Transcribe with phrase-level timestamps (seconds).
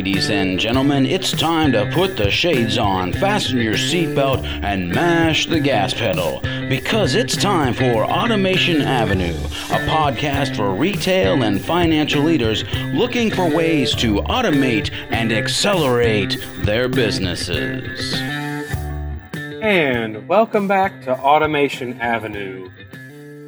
[0.00, 5.44] Ladies and gentlemen, it's time to put the shades on, fasten your seatbelt, and mash
[5.44, 6.40] the gas pedal.
[6.70, 13.54] Because it's time for Automation Avenue, a podcast for retail and financial leaders looking for
[13.54, 18.14] ways to automate and accelerate their businesses.
[19.60, 22.70] And welcome back to Automation Avenue.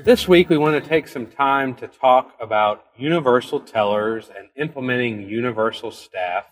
[0.04, 5.28] This week, we want to take some time to talk about universal tellers and implementing
[5.28, 6.44] universal staff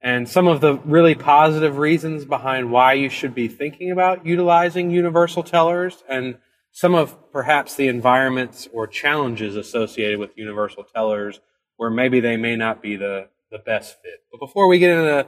[0.00, 4.90] and some of the really positive reasons behind why you should be thinking about utilizing
[4.90, 6.38] universal tellers and
[6.70, 11.40] some of perhaps the environments or challenges associated with universal tellers
[11.76, 14.22] where maybe they may not be the, the best fit.
[14.30, 15.26] But before we get into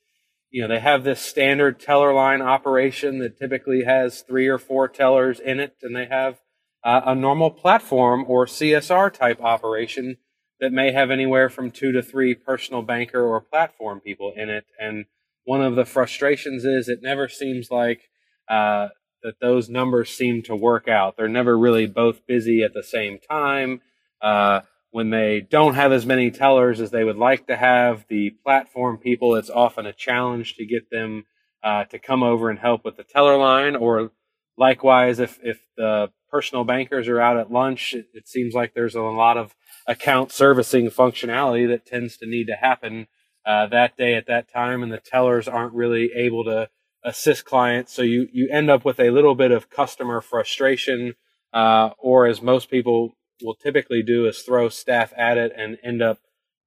[0.50, 4.86] you know, they have this standard teller line operation that typically has three or four
[4.86, 6.38] tellers in it, and they have
[6.84, 10.18] uh, a normal platform or CSR type operation
[10.60, 14.64] that may have anywhere from two to three personal banker or platform people in it.
[14.80, 15.06] And
[15.44, 18.08] one of the frustrations is it never seems like
[18.48, 18.88] uh,
[19.22, 21.16] that those numbers seem to work out.
[21.16, 23.80] They're never really both busy at the same time.
[24.20, 28.30] Uh, when they don't have as many tellers as they would like to have, the
[28.44, 31.26] platform people, it's often a challenge to get them
[31.62, 33.76] uh, to come over and help with the teller line.
[33.76, 34.10] Or
[34.56, 38.94] likewise, if, if the personal bankers are out at lunch, it, it seems like there's
[38.94, 39.54] a lot of
[39.86, 43.06] account servicing functionality that tends to need to happen
[43.46, 46.68] uh, that day at that time, and the tellers aren't really able to
[47.04, 47.92] assist clients.
[47.92, 51.14] So you you end up with a little bit of customer frustration,
[51.52, 53.12] uh, or as most people
[53.42, 56.18] will typically do, is throw staff at it and end up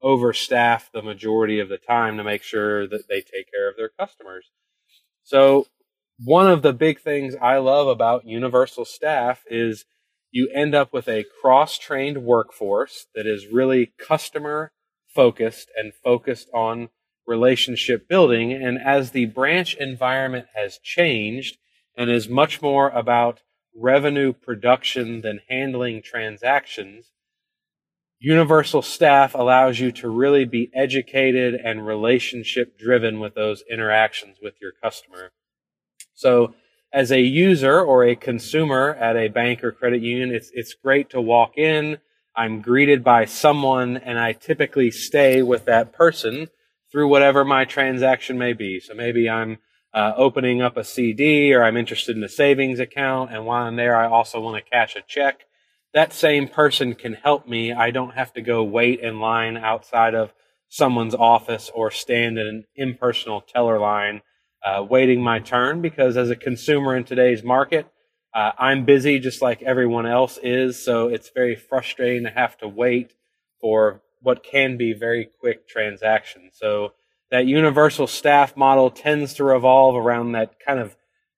[0.01, 3.89] overstaff the majority of the time to make sure that they take care of their
[3.89, 4.49] customers.
[5.23, 5.67] So
[6.23, 9.85] one of the big things I love about universal staff is
[10.31, 14.71] you end up with a cross trained workforce that is really customer
[15.07, 16.89] focused and focused on
[17.25, 18.51] relationship building.
[18.51, 21.57] And as the branch environment has changed
[21.95, 23.41] and is much more about
[23.75, 27.11] revenue production than handling transactions,
[28.19, 34.55] universal staff allows you to really be educated and relationship driven with those interactions with
[34.61, 35.31] your customer.
[36.19, 36.53] So
[36.91, 41.09] as a user or a consumer at a bank or credit union, it's, it's great
[41.11, 41.99] to walk in.
[42.35, 46.49] I'm greeted by someone and I typically stay with that person
[46.91, 48.81] through whatever my transaction may be.
[48.81, 49.59] So maybe I'm
[49.93, 53.31] uh, opening up a CD or I'm interested in a savings account.
[53.31, 55.45] And while I'm there, I also want to cash a check.
[55.93, 57.71] That same person can help me.
[57.71, 60.33] I don't have to go wait in line outside of
[60.67, 64.21] someone's office or stand in an impersonal teller line
[64.63, 67.87] uh, waiting my turn because as a consumer in today's market,
[68.33, 70.83] uh, I'm busy just like everyone else is.
[70.83, 73.15] So it's very frustrating to have to wait
[73.59, 76.53] for what can be very quick transactions.
[76.57, 76.93] So
[77.31, 80.95] that universal staff model tends to revolve around that kind of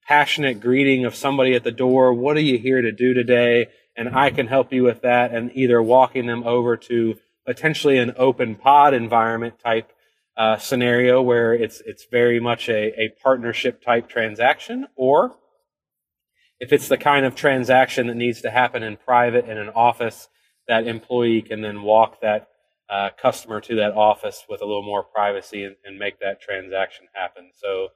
[0.07, 2.13] passionate greeting of somebody at the door.
[2.13, 3.68] What are you here to do today?
[3.95, 7.15] And I can help you with that and either walking them over to
[7.45, 9.91] potentially an open pod environment type
[10.38, 15.36] uh, scenario where it's it's very much a, a partnership type transaction, or
[16.60, 20.30] if it's the kind of transaction that needs to happen in private in an office,
[20.68, 22.50] that employee can then walk that
[22.89, 27.07] uh, customer to that office with a little more privacy and, and make that transaction
[27.13, 27.50] happen.
[27.54, 27.88] So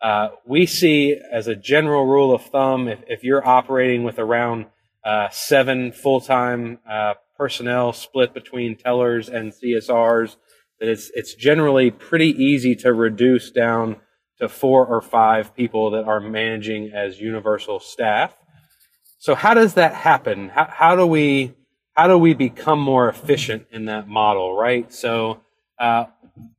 [0.00, 4.66] uh, we see as a general rule of thumb, if, if you're operating with around
[5.04, 10.36] uh, seven full-time uh, personnel split between tellers and CSRs
[10.80, 13.96] that it's it's generally pretty easy to reduce down
[14.38, 18.36] to four or five people that are managing as universal staff.
[19.18, 20.50] So how does that happen?
[20.50, 21.54] How, how do we
[21.94, 24.92] how do we become more efficient in that model, right?
[24.92, 25.40] So
[25.78, 26.06] uh,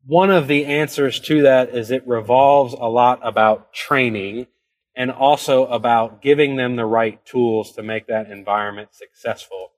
[0.05, 4.47] one of the answers to that is it revolves a lot about training
[4.95, 9.71] and also about giving them the right tools to make that environment successful.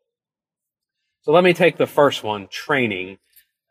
[1.22, 3.18] So let me take the first one, training.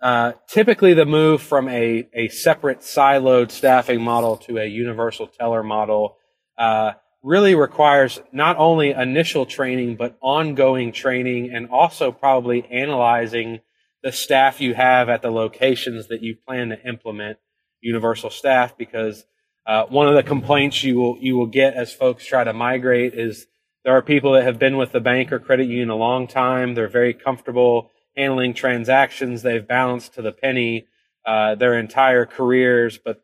[0.00, 5.62] Uh, typically, the move from a, a separate siloed staffing model to a universal teller
[5.62, 6.16] model
[6.58, 13.60] uh, really requires not only initial training, but ongoing training and also probably analyzing
[14.02, 17.38] the staff you have at the locations that you plan to implement
[17.80, 19.24] universal staff because
[19.66, 23.14] uh, one of the complaints you will you will get as folks try to migrate
[23.14, 23.46] is
[23.84, 26.74] there are people that have been with the bank or credit union a long time.
[26.74, 29.42] They're very comfortable handling transactions.
[29.42, 30.86] They've balanced to the penny
[31.26, 33.22] uh, their entire careers, but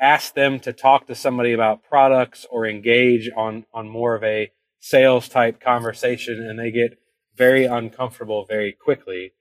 [0.00, 4.50] ask them to talk to somebody about products or engage on on more of a
[4.80, 6.98] sales type conversation, and they get
[7.36, 9.32] very uncomfortable very quickly.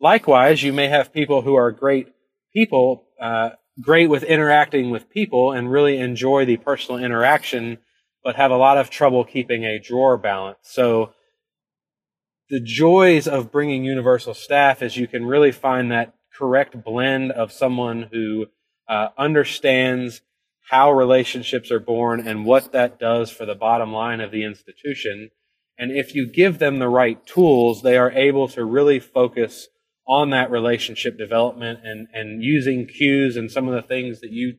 [0.00, 2.08] Likewise, you may have people who are great
[2.52, 7.78] people, uh, great with interacting with people and really enjoy the personal interaction,
[8.24, 10.58] but have a lot of trouble keeping a drawer balance.
[10.62, 11.12] So
[12.50, 17.52] the joys of bringing universal staff is you can really find that correct blend of
[17.52, 18.46] someone who
[18.88, 20.20] uh, understands
[20.68, 25.30] how relationships are born and what that does for the bottom line of the institution.
[25.78, 29.68] And if you give them the right tools, they are able to really focus
[30.06, 34.56] on that relationship development and, and using cues and some of the things that you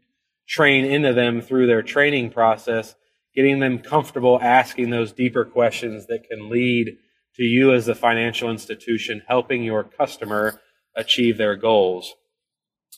[0.48, 2.96] train into them through their training process,
[3.36, 6.98] getting them comfortable asking those deeper questions that can lead
[7.42, 10.62] to you as a financial institution, helping your customer
[10.96, 12.14] achieve their goals.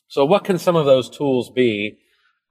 [0.10, 2.00] So what can some of those tools be?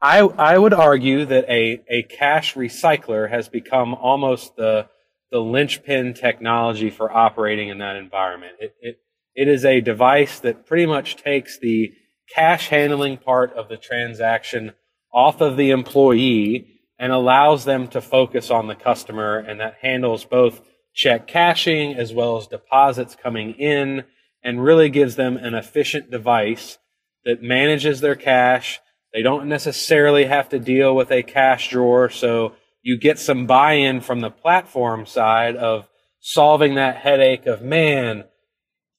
[0.00, 4.88] I, I would argue that a, a cash recycler has become almost the,
[5.30, 8.54] the linchpin technology for operating in that environment.
[8.58, 8.96] It, it,
[9.34, 11.92] it is a device that pretty much takes the
[12.34, 14.72] cash handling part of the transaction
[15.12, 16.68] off of the employee
[16.98, 20.62] and allows them to focus on the customer, and that handles both
[20.94, 24.04] check cashing as well as deposits coming in
[24.42, 26.78] and really gives them an efficient device
[27.24, 28.80] that manages their cash.
[29.12, 33.74] They don't necessarily have to deal with a cash drawer, so you get some buy
[33.74, 35.88] in from the platform side of
[36.20, 38.24] solving that headache of, man,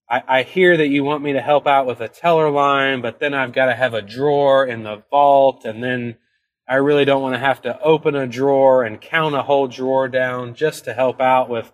[0.09, 3.19] I, I hear that you want me to help out with a teller line, but
[3.19, 6.17] then I've got to have a drawer in the vault, and then
[6.67, 10.07] I really don't want to have to open a drawer and count a whole drawer
[10.07, 11.73] down just to help out with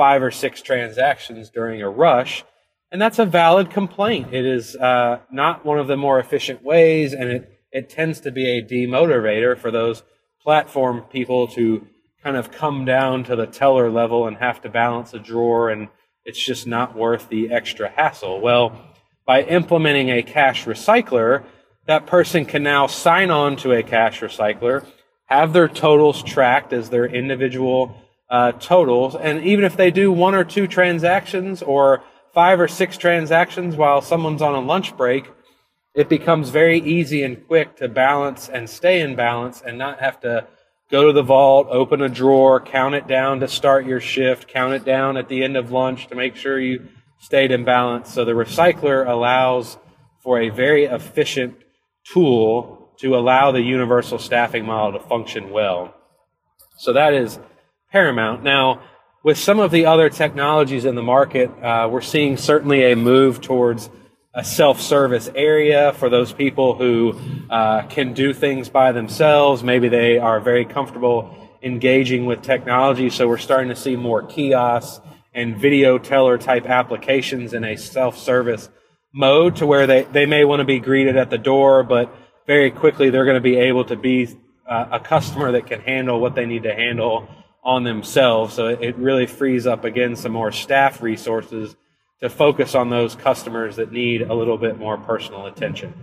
[0.00, 2.42] five or six transactions during a rush.
[2.90, 4.32] And that's a valid complaint.
[4.32, 8.32] It is uh, not one of the more efficient ways, and it, it tends to
[8.32, 10.02] be a demotivator for those
[10.42, 11.86] platform people to
[12.24, 15.88] kind of come down to the teller level and have to balance a drawer and
[16.24, 18.40] it's just not worth the extra hassle.
[18.40, 18.72] Well,
[19.26, 21.44] by implementing a cash recycler,
[21.84, 24.86] that person can now sign on to a cash recycler,
[25.26, 27.94] have their totals tracked as their individual
[28.30, 32.96] uh, totals, and even if they do one or two transactions or five or six
[32.96, 35.28] transactions while someone's on a lunch break,
[35.94, 40.20] it becomes very easy and quick to balance and stay in balance and not have
[40.20, 40.46] to
[40.90, 44.72] go to the vault, open a drawer, count it down to start your shift, count
[44.72, 46.86] it down at the end of lunch to make sure you
[47.18, 48.12] stayed in balance.
[48.12, 49.78] So the recycler allows
[50.22, 51.56] for a very efficient
[52.04, 55.94] tool to allow the universal staffing model to function well.
[56.76, 57.38] So that is
[57.90, 58.42] paramount.
[58.44, 58.82] Now,
[59.24, 63.40] with some of the other technologies in the market, uh, we're seeing certainly a move
[63.40, 63.90] towards
[64.32, 67.18] a self-service area for those people who
[67.50, 69.64] uh, can do things by themselves.
[69.64, 75.04] Maybe they are very comfortable engaging with technology, so we're starting to see more kiosks
[75.34, 78.70] and video teller type applications in a self-service
[79.12, 82.14] mode to where they, they may want to be greeted at the door, but
[82.46, 84.28] very quickly they're going to be able to be
[84.66, 87.28] uh, a customer that can handle what they need to handle
[87.62, 88.54] on themselves.
[88.54, 91.76] So it really frees up again some more staff resources
[92.20, 95.94] to focus on those customers that need a little bit more personal attention.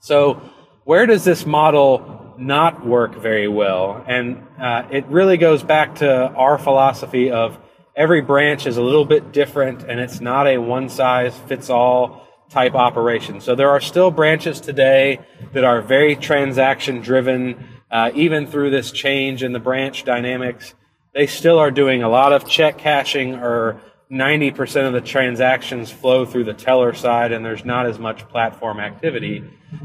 [0.00, 0.42] So,
[0.84, 4.04] where does this model not work very well?
[4.08, 7.56] And uh, it really goes back to our philosophy of
[7.94, 12.26] every branch is a little bit different and it's not a one size fits all
[12.50, 13.40] type operation.
[13.40, 15.20] So, there are still branches today
[15.52, 20.74] that are very transaction driven, uh, even through this change in the branch dynamics.
[21.14, 26.24] They still are doing a lot of check cashing or 90% of the transactions flow
[26.24, 29.44] through the teller side and there's not as much platform activity.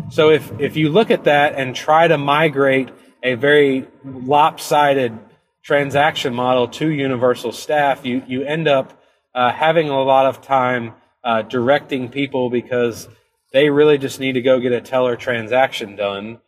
[0.09, 2.89] So if, if you look at that and try to migrate
[3.23, 5.17] a very lopsided
[5.63, 9.01] transaction model to universal staff, you, you end up
[9.35, 13.07] uh, having a lot of time uh, directing people because
[13.51, 16.39] they really just need to go get a teller transaction done.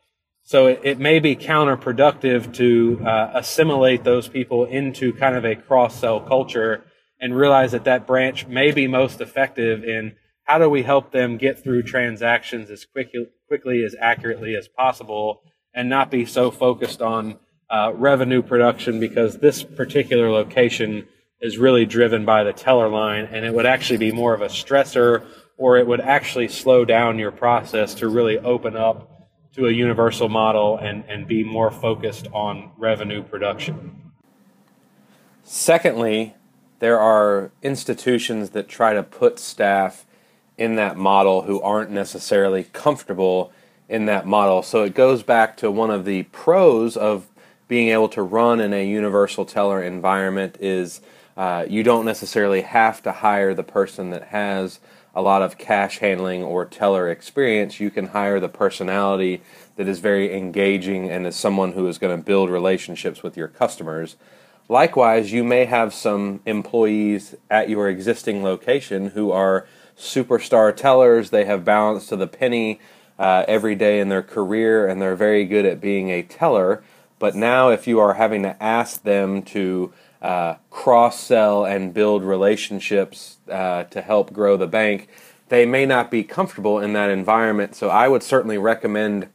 [0.50, 5.56] So it, it may be counterproductive to uh, assimilate those people into kind of a
[5.56, 6.86] cross sell culture
[7.20, 10.16] and realize that that branch may be most effective in
[10.46, 15.44] how do we help them get through transactions as quickly, quickly as accurately as possible
[15.76, 17.38] and not be so focused on
[17.70, 21.08] uh, revenue production because this particular location
[21.42, 24.48] is really driven by the teller line and it would actually be more of a
[24.48, 25.24] stressor
[25.60, 29.19] or it would actually slow down your process to really open up
[29.60, 34.12] to a universal model and, and be more focused on revenue production.
[35.44, 36.34] Secondly,
[36.80, 40.06] there are institutions that try to put staff
[40.58, 43.52] in that model who aren't necessarily comfortable
[43.90, 44.64] in that model.
[44.64, 47.28] So it goes back to one of the pros of
[47.68, 51.02] being able to run in a universal teller environment is
[51.36, 54.80] uh, you don't necessarily have to hire the person that has
[55.20, 57.82] a lot of cash handling or teller experience.
[57.82, 59.42] You can hire the personality
[59.76, 63.50] that is very engaging and is someone who is going to build relationships with your
[63.50, 64.16] customers.
[64.70, 71.32] Likewise, you may have some employees at your existing location who are superstar tellers.
[71.32, 72.80] They have balance to the penny
[73.20, 76.82] uh, every day in their career and they're very good at being a teller.
[77.20, 82.24] But now, if you are having to ask them to uh, cross sell and build
[82.24, 85.08] relationships uh, to help grow the bank,
[85.50, 87.76] they may not be comfortable in that environment.
[87.76, 89.30] So, I would certainly recommend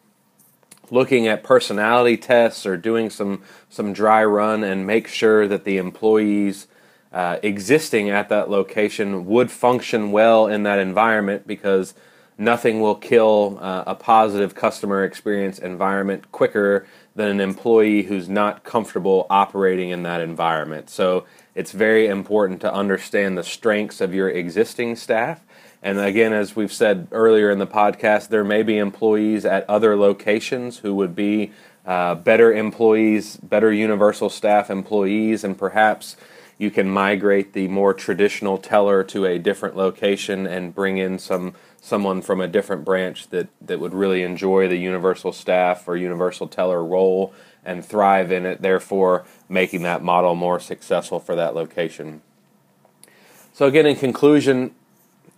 [0.90, 5.76] looking at personality tests or doing some some dry run and make sure that the
[5.76, 6.66] employees
[7.12, 11.94] uh, existing at that location would function well in that environment because
[12.36, 18.64] nothing will kill uh, a positive customer experience environment quicker than an employee who's not
[18.64, 20.90] comfortable operating in that environment.
[20.90, 25.40] So it's very important to understand the strengths of your existing staff
[25.84, 29.96] and again, as we've said earlier in the podcast, there may be employees at other
[29.96, 31.52] locations who would be
[31.84, 36.16] uh, better employees, better universal staff employees, and perhaps
[36.58, 41.54] you can migrate the more traditional teller to a different location and bring in some
[41.80, 46.48] someone from a different branch that, that would really enjoy the universal staff or universal
[46.48, 52.22] teller role and thrive in it, therefore making that model more successful for that location.
[53.52, 54.74] So again, in conclusion,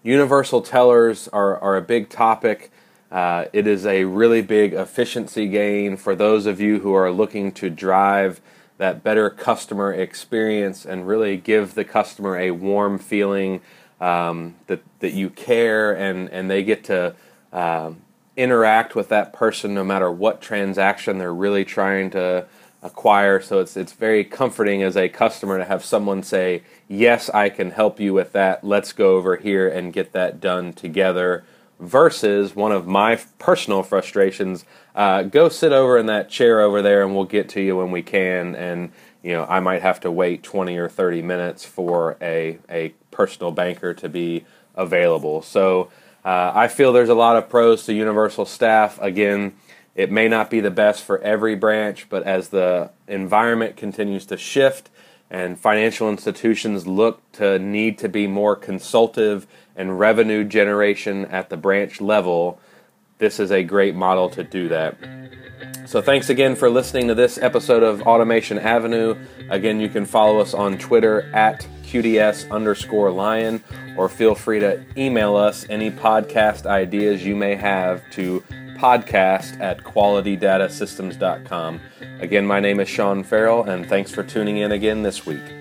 [0.06, 2.70] Universal tellers are, are a big topic.
[3.10, 7.50] Uh, it is a really big efficiency gain for those of you who are looking
[7.50, 8.40] to drive
[8.78, 13.60] that better customer experience and really give the customer a warm feeling
[14.00, 17.14] um, that, that you care and, and they get to
[17.52, 17.92] uh,
[18.36, 22.46] interact with that person no matter what transaction they're really trying to
[22.82, 23.40] acquire.
[23.40, 27.70] So it's it's very comforting as a customer to have someone say, "Yes, I can
[27.72, 28.64] help you with that.
[28.64, 31.44] Let's go over here and get that done together."
[31.78, 34.64] Versus one of my personal frustrations,
[34.94, 37.90] uh, go sit over in that chair over there, and we'll get to you when
[37.90, 38.54] we can.
[38.54, 38.92] And
[39.22, 43.52] you know, I might have to wait twenty or thirty minutes for a a personal
[43.52, 45.42] banker to be available.
[45.42, 45.90] So.
[46.24, 49.00] Uh, I feel there's a lot of pros to universal staff.
[49.00, 49.54] Again,
[49.94, 54.36] it may not be the best for every branch, but as the environment continues to
[54.36, 54.90] shift
[55.30, 61.56] and financial institutions look to need to be more consultative and revenue generation at the
[61.56, 62.58] branch level,
[63.18, 64.96] this is a great model to do that.
[65.86, 69.16] So, thanks again for listening to this episode of Automation Avenue.
[69.48, 73.62] Again, you can follow us on Twitter at QDS underscore lion,
[73.96, 78.42] or feel free to email us any podcast ideas you may have to
[78.76, 81.80] podcast at qualitydatasystems.com.
[82.20, 85.55] Again, my name is Sean Farrell, and thanks for tuning in again this week.